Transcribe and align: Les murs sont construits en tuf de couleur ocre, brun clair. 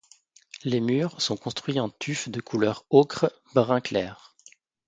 Les 0.63 0.79
murs 0.81 1.21
sont 1.21 1.37
construits 1.37 1.79
en 1.79 1.89
tuf 1.91 2.27
de 2.27 2.41
couleur 2.41 2.85
ocre, 2.89 3.31
brun 3.53 3.81
clair. 3.81 4.35